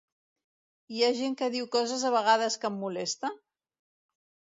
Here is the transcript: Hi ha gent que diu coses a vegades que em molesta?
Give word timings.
Hi 0.95 1.03
ha 1.03 1.11
gent 1.19 1.37
que 1.43 1.51
diu 1.57 1.69
coses 1.77 2.09
a 2.09 2.13
vegades 2.19 2.61
que 2.65 2.73
em 2.75 2.83
molesta? 2.83 3.35